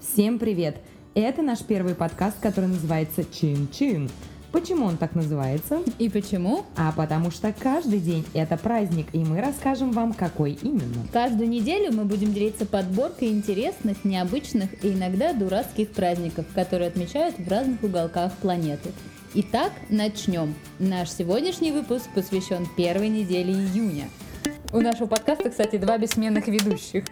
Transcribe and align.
Всем 0.00 0.38
привет! 0.38 0.76
Это 1.16 1.42
наш 1.42 1.58
первый 1.64 1.96
подкаст, 1.96 2.38
который 2.40 2.66
называется 2.66 3.24
Чин-Чин. 3.24 4.08
Почему 4.52 4.86
он 4.86 4.96
так 4.96 5.16
называется? 5.16 5.80
И 5.98 6.08
почему? 6.08 6.64
А 6.76 6.92
потому 6.92 7.32
что 7.32 7.52
каждый 7.52 7.98
день 7.98 8.24
это 8.32 8.56
праздник, 8.56 9.08
и 9.12 9.18
мы 9.18 9.40
расскажем 9.40 9.90
вам, 9.90 10.12
какой 10.12 10.52
именно. 10.62 11.04
Каждую 11.12 11.48
неделю 11.48 11.92
мы 11.92 12.04
будем 12.04 12.32
делиться 12.32 12.64
подборкой 12.64 13.30
интересных, 13.30 14.04
необычных 14.04 14.84
и 14.84 14.92
иногда 14.92 15.32
дурацких 15.32 15.90
праздников, 15.90 16.46
которые 16.54 16.88
отмечают 16.88 17.36
в 17.36 17.48
разных 17.48 17.82
уголках 17.82 18.32
планеты. 18.34 18.92
Итак, 19.34 19.72
начнем. 19.90 20.54
Наш 20.78 21.10
сегодняшний 21.10 21.72
выпуск 21.72 22.08
посвящен 22.14 22.68
первой 22.76 23.08
неделе 23.08 23.52
июня. 23.52 24.08
У 24.72 24.80
нашего 24.80 25.08
подкаста, 25.08 25.50
кстати, 25.50 25.76
два 25.76 25.98
бессменных 25.98 26.46
ведущих. 26.46 27.04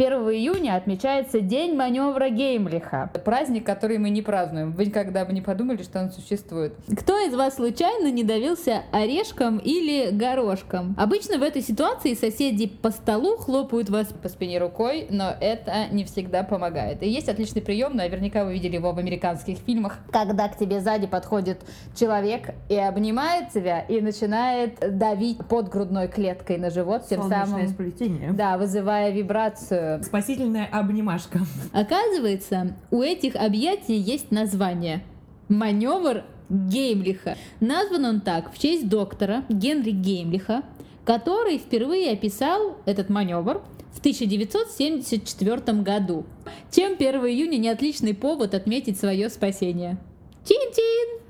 1 0.00 0.12
июня 0.30 0.76
отмечается 0.76 1.42
День 1.42 1.76
маневра 1.76 2.30
Геймлиха. 2.30 3.10
Праздник, 3.22 3.66
который 3.66 3.98
мы 3.98 4.08
не 4.08 4.22
празднуем. 4.22 4.72
Вы 4.72 4.86
никогда 4.86 5.26
бы 5.26 5.34
не 5.34 5.42
подумали, 5.42 5.82
что 5.82 6.00
он 6.00 6.10
существует. 6.10 6.74
Кто 7.00 7.18
из 7.18 7.34
вас 7.34 7.56
случайно 7.56 8.10
не 8.10 8.24
давился 8.24 8.84
орешком 8.92 9.58
или 9.58 10.08
горошком? 10.10 10.96
Обычно 10.96 11.36
в 11.36 11.42
этой 11.42 11.60
ситуации 11.60 12.14
соседи 12.14 12.66
по 12.66 12.92
столу 12.92 13.36
хлопают 13.36 13.90
вас 13.90 14.06
по 14.06 14.30
спине 14.30 14.58
рукой, 14.58 15.06
но 15.10 15.34
это 15.38 15.88
не 15.92 16.04
всегда 16.04 16.44
помогает. 16.44 17.02
И 17.02 17.08
есть 17.10 17.28
отличный 17.28 17.60
прием, 17.60 17.94
наверняка 17.94 18.46
вы 18.46 18.54
видели 18.54 18.76
его 18.76 18.92
в 18.92 18.98
американских 18.98 19.58
фильмах, 19.58 19.98
когда 20.10 20.48
к 20.48 20.56
тебе 20.56 20.80
сзади 20.80 21.08
подходит 21.08 21.60
человек 21.94 22.54
и 22.70 22.76
обнимает 22.76 23.50
тебя 23.50 23.80
и 23.80 24.00
начинает 24.00 24.78
давить 24.98 25.46
под 25.46 25.68
грудной 25.68 26.08
клеткой 26.08 26.56
на 26.56 26.70
живот, 26.70 27.06
тем 27.06 27.20
Солнечное 27.20 27.44
самым 27.44 27.68
сплетение. 27.68 28.32
да, 28.32 28.56
вызывая 28.56 29.10
вибрацию 29.10 29.89
Спасительная 30.02 30.66
обнимашка. 30.66 31.40
Оказывается, 31.72 32.76
у 32.90 33.02
этих 33.02 33.36
объятий 33.36 33.96
есть 33.96 34.30
название. 34.30 35.02
Маневр 35.48 36.24
Геймлиха. 36.48 37.36
Назван 37.60 38.04
он 38.04 38.20
так 38.20 38.52
в 38.52 38.58
честь 38.58 38.88
доктора 38.88 39.44
Генри 39.48 39.90
Геймлиха, 39.90 40.62
который 41.04 41.58
впервые 41.58 42.12
описал 42.12 42.76
этот 42.86 43.08
маневр 43.08 43.62
в 43.92 43.98
1974 43.98 45.82
году. 45.82 46.26
Чем 46.70 46.92
1 46.92 47.14
июня 47.26 47.56
не 47.56 47.68
отличный 47.68 48.14
повод 48.14 48.54
отметить 48.54 48.98
свое 48.98 49.28
спасение? 49.30 49.98
Чин-чин! 50.44 51.20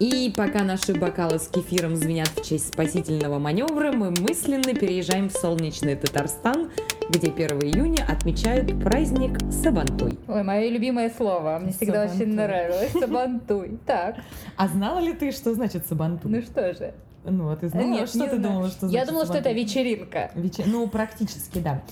И 0.00 0.32
пока 0.34 0.64
наши 0.64 0.94
бокалы 0.94 1.38
с 1.38 1.46
кефиром 1.46 1.94
звенят 1.94 2.28
в 2.28 2.44
честь 2.44 2.72
спасительного 2.72 3.38
маневра, 3.38 3.92
мы 3.92 4.10
мысленно 4.10 4.74
переезжаем 4.74 5.28
в 5.28 5.32
солнечный 5.32 5.94
Татарстан, 5.94 6.70
где 7.10 7.28
1 7.30 7.58
июня 7.62 8.04
отмечают 8.08 8.80
праздник 8.82 9.38
Сабантуй. 9.52 10.18
Ой, 10.28 10.42
мое 10.42 10.68
любимое 10.70 11.10
слово. 11.10 11.58
Мне 11.60 11.72
всегда 11.72 12.02
очень 12.04 12.12
Сабантуй. 12.14 12.36
нравилось. 12.36 12.92
Сабантуй. 12.92 13.78
Так, 13.86 14.16
А 14.56 14.68
знала 14.68 14.98
ли 15.00 15.12
ты, 15.12 15.32
что 15.32 15.54
значит 15.54 15.86
Сабантуй? 15.86 16.30
ну 16.30 16.42
что 16.42 16.72
же. 16.74 16.94
Ну, 17.24 17.50
а 17.50 17.56
ты 17.56 17.68
знала, 17.68 17.84
Нет, 17.86 18.08
что 18.08 18.18
не 18.18 18.24
ты 18.28 18.36
знаю. 18.36 18.42
думала, 18.42 18.68
что 18.68 18.86
Я 18.86 18.90
значит 18.90 19.08
думала, 19.08 19.24
что 19.26 19.34
это 19.34 19.42
Сабантуй? 19.44 19.64
вечеринка. 19.64 20.30
Вече- 20.34 20.64
Ну, 20.66 20.88
практически, 20.88 21.58
да. 21.60 21.82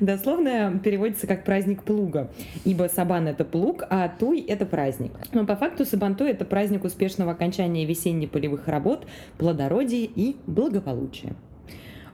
Дословно 0.00 0.78
переводится 0.82 1.26
как 1.26 1.44
праздник 1.44 1.84
плуга, 1.84 2.30
ибо 2.66 2.88
Сабан— 2.94 3.26
это 3.28 3.44
плуг, 3.46 3.84
а 3.88 4.08
Туй— 4.10 4.40
это 4.48 4.66
праздник. 4.66 5.12
Но 5.32 5.46
по 5.46 5.56
факту 5.56 5.86
Сабантуй— 5.86 6.30
это 6.32 6.44
праздник 6.44 6.84
успешного 6.84 7.32
окончания 7.32 7.86
весенне-полевых 7.86 8.68
работ, 8.68 9.06
плодородия 9.38 10.06
и 10.14 10.36
благополучия. 10.46 11.34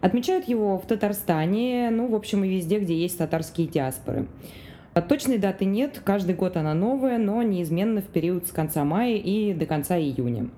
Отмечают 0.01 0.49
его 0.49 0.79
в 0.79 0.87
Татарстане, 0.87 1.91
ну, 1.91 2.09
в 2.09 2.15
общем, 2.15 2.45
и 2.45 2.49
везде, 2.49 2.79
где 2.79 2.97
есть 2.97 3.19
татарские 3.19 3.67
диаспоры. 3.67 4.27
Точной 5.09 5.39
даты 5.39 5.65
нет, 5.65 6.01
каждый 6.05 6.35
год 6.35 6.57
она 6.57 6.75
новая, 6.75 7.19
но 7.19 7.43
неизменно 7.43 8.01
в 8.01 8.07
период 8.07 8.47
с 8.47 8.51
конца 8.51 8.85
мая 8.85 9.17
и 9.17 9.55
до 9.55 9.67
конца 9.67 9.99
июня. 9.99 10.51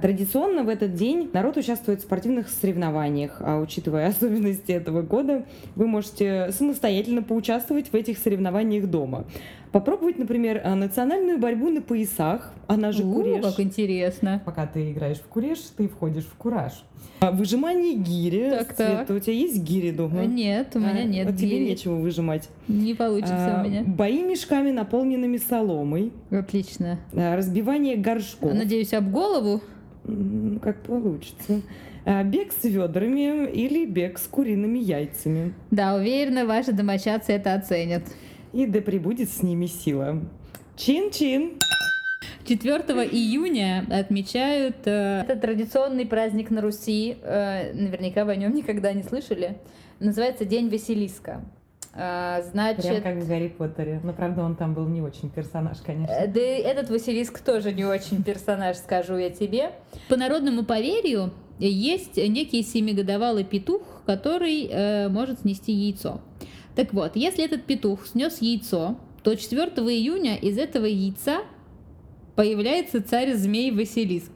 Традиционно 0.00 0.62
в 0.62 0.68
этот 0.68 0.94
день 0.94 1.28
народ 1.32 1.56
участвует 1.56 2.00
в 2.00 2.02
спортивных 2.02 2.48
соревнованиях, 2.48 3.38
а 3.40 3.58
учитывая 3.58 4.06
особенности 4.08 4.72
этого 4.72 5.02
года, 5.02 5.44
вы 5.74 5.86
можете 5.86 6.50
самостоятельно 6.52 7.22
поучаствовать 7.22 7.88
в 7.88 7.94
этих 7.94 8.18
соревнованиях 8.18 8.86
дома. 8.86 9.26
Попробовать, 9.72 10.18
например, 10.18 10.60
а, 10.64 10.74
национальную 10.74 11.38
борьбу 11.38 11.68
на 11.68 11.82
поясах, 11.82 12.52
она 12.66 12.90
же 12.92 13.04
У, 13.04 13.12
куреш. 13.12 13.42
как 13.44 13.60
интересно. 13.60 14.40
Пока 14.44 14.66
ты 14.66 14.92
играешь 14.92 15.18
в 15.18 15.24
куреш, 15.28 15.58
ты 15.76 15.88
входишь 15.88 16.24
в 16.24 16.34
кураж. 16.34 16.72
А, 17.20 17.30
Выжимание 17.32 17.94
гири. 17.94 18.50
Так, 18.50 18.72
так. 18.74 18.96
Света, 18.98 19.14
у 19.14 19.18
тебя 19.18 19.32
есть 19.34 19.62
гири 19.62 19.90
дома? 19.90 20.24
Нет, 20.24 20.70
у 20.74 20.78
меня 20.78 21.00
А, 21.00 21.02
нет 21.04 21.36
тебе 21.36 21.48
гири. 21.50 21.64
нечего 21.70 21.94
выжимать. 21.96 22.48
Не 22.68 22.94
получится 22.94 23.58
А, 23.58 23.62
у 23.62 23.68
меня. 23.68 23.82
Бои 23.86 24.22
мешками, 24.22 24.70
наполненными 24.70 25.36
соломой. 25.36 26.12
Отлично. 26.30 26.98
А, 27.14 27.36
Разбивание 27.36 27.96
горшков. 27.96 28.54
Надеюсь, 28.54 28.94
об 28.94 29.10
голову? 29.10 29.60
Как 30.62 30.82
получится. 30.82 31.60
А, 32.06 32.22
Бег 32.24 32.52
с 32.52 32.64
ведрами 32.64 33.50
или 33.50 33.84
бег 33.84 34.18
с 34.18 34.26
куриными 34.26 34.78
яйцами. 34.78 35.52
Да, 35.70 35.94
уверена, 35.96 36.46
ваши 36.46 36.72
домочадцы 36.72 37.32
это 37.32 37.52
оценят. 37.54 38.02
И 38.52 38.66
да 38.66 38.80
пребудет 38.80 39.28
с 39.30 39.42
ними 39.42 39.66
сила. 39.66 40.20
Чин-чин! 40.76 41.58
4 42.46 42.72
июня 43.10 43.84
отмечают... 43.90 44.76
э, 44.86 45.20
это 45.26 45.36
традиционный 45.36 46.06
праздник 46.06 46.50
на 46.50 46.62
Руси. 46.62 47.18
э, 47.22 47.72
наверняка 47.74 48.24
вы 48.24 48.32
о 48.32 48.36
нем 48.36 48.54
никогда 48.54 48.92
не 48.92 49.02
слышали. 49.02 49.58
Называется 50.00 50.44
День 50.46 50.70
Василиска. 50.70 51.42
Прям 51.92 52.42
значит, 52.52 53.02
как 53.02 53.16
в 53.16 53.26
Гарри 53.28 53.48
Поттере. 53.48 54.00
Но 54.04 54.12
правда 54.12 54.44
он 54.44 54.54
там 54.54 54.72
был 54.72 54.86
не 54.86 55.02
очень 55.02 55.28
персонаж, 55.30 55.78
конечно. 55.84 56.12
Э, 56.12 56.26
Да 56.26 56.40
этот 56.40 56.88
Василиск 56.90 57.40
тоже 57.40 57.72
не 57.72 57.84
очень 57.84 58.22
персонаж, 58.22 58.76
скажу 58.76 59.16
я 59.16 59.30
тебе. 59.30 59.72
По 60.08 60.16
народному 60.16 60.64
поверью 60.64 61.32
есть 61.58 62.16
некий 62.16 62.62
семигодовалый 62.62 63.44
петух, 63.44 63.82
который 64.06 64.68
э, 64.70 65.08
может 65.08 65.40
снести 65.40 65.72
яйцо. 65.72 66.20
Так 66.78 66.94
вот, 66.94 67.16
если 67.16 67.44
этот 67.44 67.64
петух 67.64 68.06
снес 68.06 68.40
яйцо, 68.40 69.00
то 69.24 69.34
4 69.34 69.62
июня 69.92 70.36
из 70.36 70.58
этого 70.58 70.84
яйца 70.84 71.40
появляется 72.36 73.02
царь 73.02 73.34
змей 73.34 73.72
Василиск. 73.72 74.30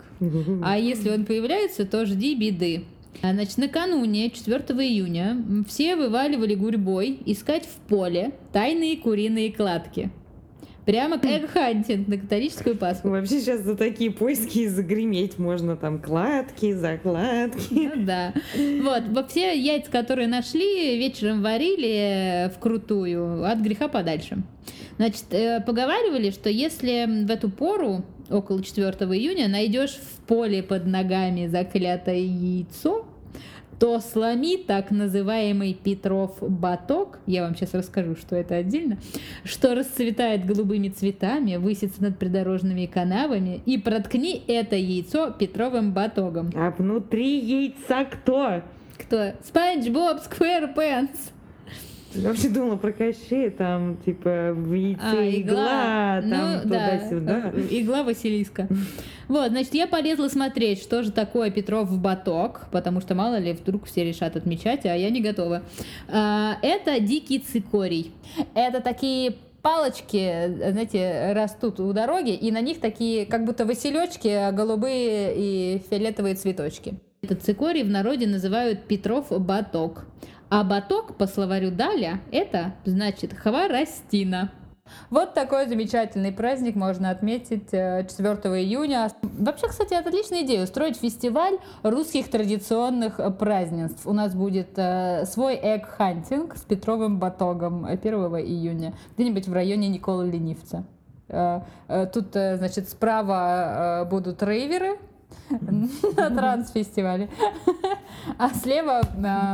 А 0.65 0.77
если 0.77 1.11
он 1.11 1.25
появляется, 1.25 1.85
то 1.85 2.05
жди 2.05 2.35
беды. 2.35 2.83
А, 3.23 3.33
Значит, 3.33 3.59
накануне 3.59 4.29
4 4.29 4.59
июня 4.85 5.41
все 5.69 5.95
вываливали 5.95 6.57
гурьбой 6.57 7.21
искать 7.27 7.65
в 7.65 7.89
поле 7.89 8.33
тайные 8.53 8.97
куриные 8.97 9.53
кладки. 9.53 10.11
Прямо 10.85 11.19
как 11.19 11.31
эгхантинг 11.31 12.09
на 12.09 12.19
католическую 12.19 12.77
Пасху. 12.77 13.09
Вообще 13.09 13.41
сейчас 13.41 13.61
за 13.61 13.77
такие 13.77 14.11
поиски 14.11 14.67
загреметь 14.67 15.39
можно 15.39 15.77
там 15.77 16.01
кладки, 16.01 16.73
закладки. 16.73 17.91
Ну 17.95 18.05
да. 18.05 18.33
Вот, 18.57 19.05
во 19.09 19.27
все 19.27 19.57
яйца, 19.57 19.91
которые 19.91 20.27
нашли, 20.27 20.99
вечером 20.99 21.43
варили 21.43 22.51
вкрутую, 22.57 23.45
от 23.45 23.59
греха 23.61 23.89
подальше. 23.89 24.43
Значит, 24.97 25.25
э, 25.31 25.61
поговаривали, 25.61 26.31
что 26.31 26.51
если 26.51 27.25
в 27.25 27.31
эту 27.31 27.49
пору, 27.49 28.05
около 28.29 28.63
4 28.63 28.89
июня, 28.91 29.49
найдешь 29.49 29.93
в 29.93 30.27
поле 30.27 30.63
под 30.63 30.87
ногами 30.87 31.47
заклятое 31.47 32.19
яйцо, 32.19 33.07
то 33.83 33.99
сломи 33.99 34.59
так 34.59 34.93
называемый 34.93 35.75
Петров 35.75 36.37
баток, 36.41 37.19
я 37.27 37.43
вам 37.43 37.57
сейчас 37.57 37.75
расскажу, 37.75 38.15
что 38.15 38.37
это 38.37 38.55
отдельно, 38.55 38.99
что 39.43 39.75
расцветает 39.75 40.47
голубыми 40.47 40.89
цветами, 40.89 41.57
высится 41.57 42.01
над 42.01 42.17
придорожными 42.17 42.87
канавами, 42.87 43.61
и 43.67 43.79
проткни 43.79 44.41
это 44.47 44.77
яйцо 44.77 45.33
Петровым 45.33 45.93
батогом. 45.93 46.53
А 46.55 46.71
внутри 46.71 47.41
яйца 47.41 48.05
кто? 48.05 48.63
Кто? 48.99 49.33
Спанч 49.43 49.89
Боб 49.89 50.21
Сквэрпэнс. 50.21 51.33
Я 52.15 52.29
вообще 52.29 52.49
думала 52.49 52.77
про 52.77 52.93
Кощея, 52.93 53.51
там, 53.51 53.97
типа, 54.05 54.53
в 54.55 54.73
яйце 54.75 55.01
А, 55.03 55.31
игла, 55.31 56.21
там, 56.21 56.31
Ну, 56.31 56.69
да, 56.69 56.99
туда-сюда. 56.99 57.53
э, 57.55 57.67
Игла 57.71 58.03
Василиска. 58.03 58.69
Вот, 59.29 59.51
значит, 59.51 59.73
я 59.75 59.87
полезла 59.87 60.29
смотреть, 60.29 60.83
что 60.83 61.03
же 61.03 61.11
такое 61.11 61.51
Петров 61.51 61.89
в 61.89 61.99
баток, 61.99 62.67
потому 62.71 63.01
что 63.01 63.15
мало 63.15 63.39
ли 63.39 63.53
вдруг 63.53 63.87
все 63.87 64.05
решат 64.05 64.37
отмечать, 64.37 64.85
а 64.85 64.95
я 64.95 65.09
не 65.11 65.21
готова. 65.23 65.63
А, 66.09 66.57
Это 66.63 67.01
дикий 67.01 67.39
цикорий. 67.39 68.13
Это 68.55 68.81
такие 68.83 69.37
палочки, 69.63 70.55
знаете, 70.71 71.33
растут 71.35 71.81
у 71.81 71.93
дороги, 71.93 72.35
и 72.35 72.51
на 72.51 72.61
них 72.61 72.81
такие, 72.81 73.25
как 73.27 73.45
будто 73.45 73.65
василечки, 73.65 74.29
а 74.29 74.53
голубые 74.53 75.35
и 75.37 75.83
фиолетовые 75.89 76.35
цветочки. 76.35 76.95
Этот 77.23 77.43
цикорий 77.43 77.85
в 77.85 77.89
народе 77.89 78.27
называют 78.27 78.83
Петров 78.85 79.27
баток. 79.31 80.05
А 80.55 80.65
баток, 80.65 81.17
по 81.17 81.27
словарю 81.27 81.71
Даля, 81.71 82.21
это 82.31 82.75
значит 82.85 83.33
хворостина. 83.33 84.53
Вот 85.09 85.33
такой 85.33 85.67
замечательный 85.67 86.31
праздник 86.31 86.75
можно 86.75 87.09
отметить 87.09 87.71
4 87.71 88.07
э, 88.19 88.61
июня. 88.61 89.11
Вообще, 89.23 89.69
кстати, 89.69 89.95
это 89.95 90.11
отличная 90.11 90.43
идея 90.43 90.65
устроить 90.65 90.99
фестиваль 90.99 91.55
русских 91.83 92.29
традиционных 92.29 93.19
э, 93.19 93.31
празднеств. 93.31 94.07
У 94.07 94.13
нас 94.13 94.35
будет 94.35 94.73
э, 94.77 95.25
свой 95.25 95.55
эг-хантинг 95.55 96.55
с 96.55 96.65
Петровым 96.65 97.19
батогом 97.19 97.87
1 97.87 98.13
июня, 98.13 98.93
где-нибудь 99.17 99.49
в 99.49 99.55
районе 99.55 99.89
Николы 99.89 100.29
Ленивца. 100.29 100.85
Э, 101.29 101.63
э, 101.89 102.07
тут, 102.13 102.33
значит, 102.35 102.91
справа 102.91 104.07
будут 104.11 104.43
рейверы, 104.43 104.99
на 106.17 106.31
транс-фестивале. 106.31 107.31
А 108.39 108.51
слева 108.51 109.03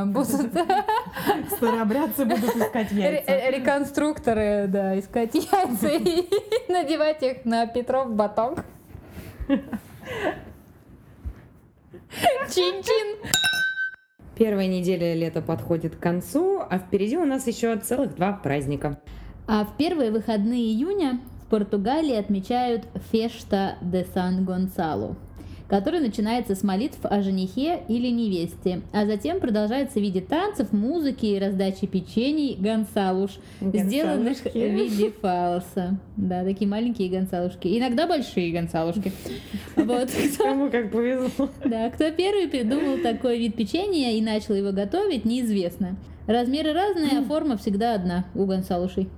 будут... 0.07 0.53
Старообрядцы 1.57 2.25
будут 2.25 2.57
искать 2.57 2.93
яйца. 2.93 3.51
Реконструкторы, 3.51 4.67
да, 4.69 4.99
искать 4.99 5.35
яйца 5.35 5.89
и 5.89 6.29
надевать 6.73 7.23
их 7.23 7.45
на 7.45 7.67
Петров 7.67 8.15
батон. 8.15 8.57
Чин-чин! 12.51 13.17
Первая 14.37 14.69
неделя 14.69 15.15
лета 15.15 15.43
подходит 15.43 15.97
к 15.97 15.99
концу, 15.99 16.61
а 16.61 16.79
впереди 16.79 17.17
у 17.17 17.25
нас 17.25 17.47
еще 17.47 17.77
целых 17.77 18.15
два 18.15 18.33
праздника. 18.33 19.01
А 19.49 19.65
в 19.65 19.77
первые 19.77 20.13
выходные 20.13 20.63
июня 20.63 21.21
в 21.43 21.51
Португалии 21.51 22.15
отмечают 22.15 22.85
Фешта 23.11 23.77
де 23.81 24.05
Сан-Гонсалу 24.05 25.17
который 25.69 26.01
начинается 26.01 26.55
с 26.55 26.63
молитв 26.63 26.99
о 27.03 27.23
женихе 27.23 27.81
или 27.89 28.09
невесте, 28.09 28.81
а 28.93 29.07
затем 29.07 29.39
продолжается 29.39 29.99
в 29.99 30.03
виде 30.03 30.21
танцев, 30.21 30.73
музыки 30.73 31.27
и 31.27 31.39
раздачи 31.39 31.87
печений 31.87 32.57
гонсалуш, 32.59 33.33
сделанных 33.61 34.39
в 34.39 34.55
виде 34.55 35.11
фалоса. 35.23 35.99
Да, 36.17 36.43
такие 36.43 36.69
маленькие 36.69 37.11
гонсалушки. 37.11 37.79
Иногда 37.79 38.07
большие 38.07 38.53
гонсалушки. 38.53 39.13
Вот. 39.77 40.11
Кому 40.39 40.71
как 40.71 40.91
повезло. 40.91 41.49
Да, 41.65 41.89
кто 41.91 42.11
первый 42.11 42.49
придумал 42.49 42.99
такой 42.99 43.39
вид 43.39 43.55
печенья 43.55 44.13
и 44.13 44.21
начал 44.21 44.55
его 44.55 44.73
готовить, 44.73 45.25
неизвестно. 45.25 45.97
Размеры 46.27 46.73
разные, 46.73 47.21
а 47.21 47.23
форма 47.29 47.57
всегда 47.57 47.95
одна 47.95 48.27
у 48.35 48.45
гонсалушей. 48.45 49.09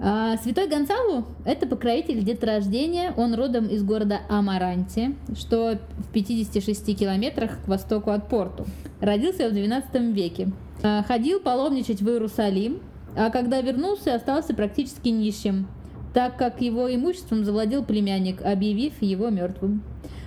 А, 0.00 0.36
Святой 0.36 0.68
Гонсалу– 0.68 1.24
это 1.44 1.66
покровитель 1.66 2.22
деторождения. 2.22 3.12
Он 3.16 3.34
родом 3.34 3.66
из 3.66 3.82
города 3.82 4.20
Амаранти, 4.28 5.16
что 5.36 5.78
в 5.98 6.12
56 6.12 6.96
километрах 6.96 7.58
к 7.64 7.68
востоку 7.68 8.10
от 8.10 8.28
порту. 8.28 8.64
Родился 9.00 9.48
в 9.48 9.52
12 9.52 9.94
веке. 10.14 10.52
А, 10.82 11.02
ходил 11.02 11.40
паломничать 11.40 12.00
в 12.00 12.08
Иерусалим, 12.08 12.80
а 13.16 13.30
когда 13.30 13.60
вернулся, 13.60 14.14
остался 14.14 14.54
практически 14.54 15.08
нищим, 15.08 15.66
так 16.14 16.36
как 16.36 16.60
его 16.60 16.94
имуществом 16.94 17.44
завладел 17.44 17.84
племянник, 17.84 18.40
объявив 18.42 19.02
его 19.02 19.30
мертвым. 19.30 19.82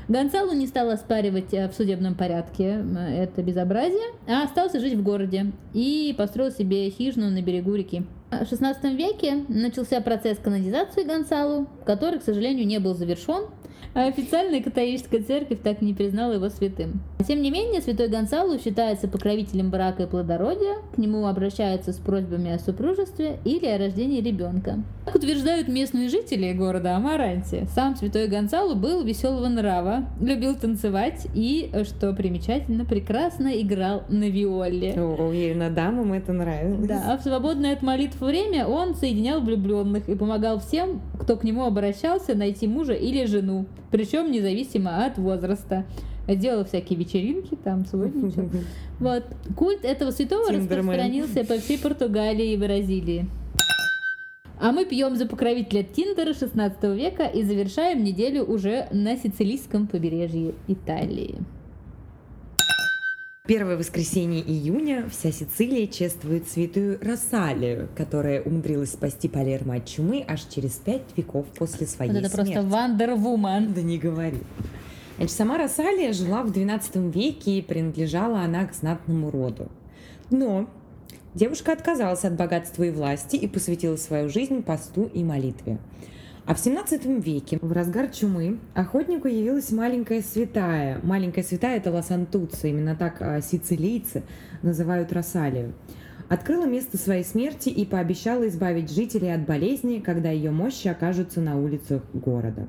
Гонсалу 0.10 0.52
не 0.52 0.68
стал 0.68 0.90
оспаривать 0.90 1.54
э, 1.54 1.70
в 1.70 1.74
судебном 1.74 2.16
порядке 2.16 2.84
это 3.16 3.42
безобразие, 3.42 4.10
а 4.28 4.44
остался 4.44 4.82
жить 4.82 4.96
в 4.96 5.04
городе 5.04 5.54
и 5.74 6.14
построил 6.18 6.52
себе 6.52 6.90
хижину 6.90 7.30
на 7.30 7.42
берегу 7.42 7.76
реки. 7.76 8.04
В 8.32 8.44
XVI 8.44 8.96
веке 8.96 9.44
начался 9.50 10.00
процесс 10.00 10.38
канонизации 10.38 11.04
Гонсалу, 11.04 11.68
который, 11.86 12.20
к 12.20 12.24
сожалению, 12.24 12.66
не 12.66 12.80
был 12.80 12.96
завершен, 12.96 13.48
а 13.94 14.08
официальная 14.08 14.62
католическая 14.62 15.22
церковь 15.22 15.60
так 15.64 15.82
и 15.82 15.86
не 15.86 15.94
признала 15.94 16.34
его 16.34 16.50
святым. 16.50 17.02
Тем 17.28 17.42
не 17.42 17.52
менее, 17.52 17.82
святой 17.82 18.08
Гонсалу 18.08 18.58
считается 18.58 19.08
покровителем 19.08 19.70
брака 19.70 20.04
и 20.04 20.06
плодородия, 20.06 20.76
к 20.96 20.98
нему 20.98 21.28
обращаются 21.28 21.94
с 21.94 21.98
просьбами 21.98 22.52
о 22.52 22.60
супружестве 22.60 23.40
или 23.46 23.66
о 23.66 23.78
рождении 23.78 24.22
ребенка. 24.22 24.80
Как 25.06 25.16
утверждают 25.16 25.68
местные 25.68 26.10
жители 26.10 26.52
города 26.54 26.96
Амаранти, 26.96 27.68
сам 27.74 27.96
святой 27.96 28.28
Гонсалу 28.28 28.76
был 28.76 29.04
веселого 29.04 29.48
нрава, 29.48 30.06
любил 30.20 30.56
танцевать 30.56 31.28
и, 31.34 31.72
что 31.84 32.14
примечательно, 32.14 32.86
прекрасно 32.86 33.50
играл 33.62 34.04
на 34.10 34.30
виоле. 34.30 34.94
Уверена, 35.02 35.70
дамам 35.70 36.14
это 36.14 36.34
нравилось. 36.34 36.88
Да, 36.88 37.14
а 37.14 37.18
в 37.18 37.24
свободное 37.24 37.74
от 37.74 37.82
молитв 37.82 38.20
время 38.22 38.66
он 38.66 38.96
соединял 38.96 39.42
влюбленных 39.42 40.08
и 40.10 40.16
помогал 40.16 40.60
всем, 40.60 41.02
кто 41.20 41.36
к 41.36 41.44
нему 41.44 41.66
обращался, 41.66 42.36
найти 42.36 42.68
мужа 42.68 42.94
или 42.94 43.26
жену 43.26 43.66
причем 43.92 44.32
независимо 44.32 45.06
от 45.06 45.18
возраста. 45.18 45.86
Делал 46.28 46.64
всякие 46.66 46.98
вечеринки, 46.98 47.58
там 47.64 47.86
сводничал. 47.86 48.50
Вот. 49.00 49.24
Культ 49.56 49.84
этого 49.84 50.12
святого 50.12 50.52
распространился 50.52 51.44
по 51.44 51.58
всей 51.58 51.80
Португалии 51.80 52.54
и 52.54 52.58
Бразилии. 52.58 53.28
А 54.60 54.72
мы 54.72 54.86
пьем 54.86 55.16
за 55.16 55.26
покровителя 55.26 55.82
Тиндера 55.82 56.36
16 56.36 56.84
века 56.96 57.26
и 57.26 57.42
завершаем 57.42 58.04
неделю 58.04 58.44
уже 58.44 58.88
на 58.92 59.18
сицилийском 59.18 59.88
побережье 59.88 60.54
Италии. 60.68 61.40
Первое 63.52 63.76
воскресенье 63.76 64.42
июня 64.42 65.10
вся 65.10 65.30
Сицилия 65.30 65.86
чествует 65.86 66.48
святую 66.48 66.98
Рассалию, 67.02 67.90
которая 67.98 68.42
умудрилась 68.42 68.94
спасти 68.94 69.28
Палермо 69.28 69.76
от 69.76 69.86
чумы 69.86 70.24
аж 70.26 70.46
через 70.46 70.76
пять 70.76 71.02
веков 71.18 71.46
после 71.58 71.86
своей 71.86 72.14
вот 72.14 72.20
это 72.20 72.30
смерти. 72.30 72.54
просто 72.54 72.70
Вандервумен. 72.70 73.74
Да 73.74 73.82
не 73.82 73.98
говори. 73.98 74.38
Значит, 75.18 75.36
сама 75.36 75.58
Рассалия 75.58 76.14
жила 76.14 76.44
в 76.44 76.52
XII 76.54 77.12
веке 77.12 77.58
и 77.58 77.62
принадлежала 77.62 78.40
она 78.40 78.66
к 78.66 78.74
знатному 78.74 79.30
роду. 79.30 79.68
Но 80.30 80.70
девушка 81.34 81.74
отказалась 81.74 82.24
от 82.24 82.38
богатства 82.38 82.84
и 82.84 82.90
власти 82.90 83.36
и 83.36 83.50
посвятила 83.50 83.98
свою 83.98 84.30
жизнь 84.30 84.64
посту 84.64 85.12
и 85.14 85.26
молитве. 85.26 85.78
А 86.46 86.56
в 86.56 86.60
17 86.60 87.06
веке, 87.24 87.60
в 87.62 87.72
разгар 87.72 88.08
чумы, 88.10 88.58
охотнику 88.74 89.28
явилась 89.28 89.72
маленькая 89.72 90.22
святая. 90.22 91.00
Маленькая 91.04 91.44
святая– 91.44 91.78
это 91.78 91.92
Лас-Антуца, 91.92 92.68
именно 92.68 92.96
так 92.96 93.22
а, 93.22 93.42
сицилийцы 93.42 94.24
называют 94.64 95.14
Росалию. 95.14 95.74
Открыла 96.30 96.66
место 96.66 96.98
своей 96.98 97.24
смерти 97.24 97.70
и 97.70 97.86
пообещала 97.86 98.48
избавить 98.48 98.92
жителей 98.92 99.34
от 99.36 99.46
болезни, 99.46 100.00
когда 100.00 100.32
ее 100.32 100.50
мощи 100.50 100.88
окажутся 100.88 101.42
на 101.42 101.60
улицах 101.60 102.02
города. 102.12 102.68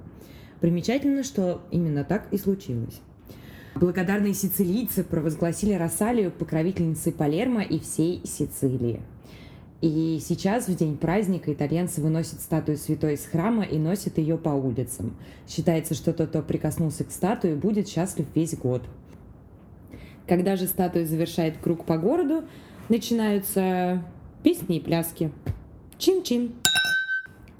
Примечательно, 0.61 1.23
что 1.23 1.63
именно 1.71 2.05
так 2.05 2.27
и 2.31 2.37
случилось. 2.37 3.01
Благодарные 3.75 4.35
сицилийцы 4.35 5.03
провозгласили 5.03 5.73
Росалию 5.73 6.31
покровительницей 6.31 7.13
Палермо 7.13 7.63
и 7.63 7.79
всей 7.79 8.21
Сицилии– 8.27 9.01
и 9.83 10.21
сейчас, 10.25 10.69
в 10.69 10.77
день 10.77 10.97
праздника, 10.97 11.53
итальянцы 11.53 12.01
выносят 12.01 12.41
статую 12.41 12.79
святой 12.79 13.15
из 13.15 13.27
храма 13.27 13.65
и 13.65 13.79
носят 13.79 14.17
ее 14.17 14.39
по 14.39 14.51
улицам. 14.51 15.17
Считается, 15.49 15.95
что 15.95 16.13
тот, 16.13 16.29
кто 16.29 16.41
прикоснулся 16.41 17.03
к 17.03 17.11
статуе, 17.11 17.57
будет 17.57 17.89
счастлив 17.89 18.27
весь 18.33 18.57
год. 18.57 18.85
Когда 20.29 20.55
же 20.55 20.69
статуя 20.69 21.05
завершает 21.05 21.57
круг 21.61 21.85
по 21.85 21.99
городу, 21.99 22.45
начинаются 22.89 24.05
песни 24.45 24.77
и 24.77 24.81
пляски. 24.81 25.33
Чин-чин. 25.99 26.53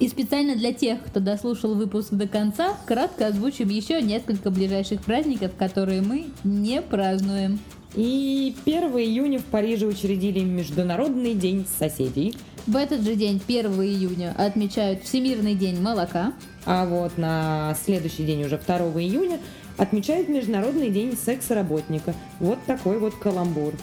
И 0.03 0.09
специально 0.09 0.57
для 0.57 0.73
тех, 0.73 1.01
кто 1.01 1.21
дослушал 1.21 1.77
выпуск 1.77 2.11
до 2.11 2.27
конца, 2.27 2.77
кратко 2.87 3.29
озвучим 3.29 3.69
еще 3.69 4.03
несколько 4.03 4.51
ближайших 4.51 5.01
праздников, 5.03 5.53
которые 5.57 6.03
мы 6.03 6.27
не 6.43 6.83
празднуем. 6.83 7.61
И 7.95 8.57
1 8.65 8.83
июня 8.99 9.39
в 9.39 9.45
Париже 9.45 9.87
учредили 9.87 10.41
Международный 10.41 11.35
день 11.35 11.65
соседей. 11.79 12.35
В 12.67 12.75
этот 12.75 13.03
же 13.03 13.15
день, 13.15 13.41
1 13.47 13.71
июня, 13.75 14.35
отмечают 14.37 15.05
Всемирный 15.05 15.55
день 15.55 15.81
молока. 15.81 16.33
А 16.65 16.85
вот 16.85 17.17
на 17.17 17.77
следующий 17.85 18.25
день, 18.25 18.43
уже 18.43 18.59
2 18.59 18.79
июня, 19.01 19.39
отмечают 19.77 20.29
Международный 20.29 20.91
день 20.91 21.17
секс-работника. 21.17 22.13
Вот 22.41 22.59
такой 22.67 22.99
вот 22.99 23.15
каламбур. 23.15 23.75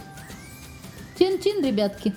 Чин-чин, 1.17 1.63
ребятки. 1.63 2.13